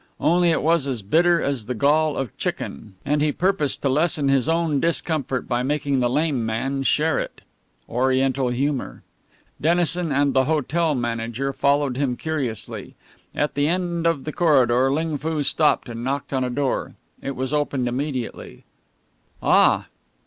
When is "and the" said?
10.11-10.45